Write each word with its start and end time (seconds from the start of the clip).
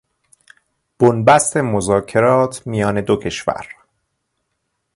بن 0.99 1.25
بست 1.25 1.57
مذاکرات 1.57 2.67
میان 2.67 3.01
دو 3.01 3.15
کشور 3.19 3.67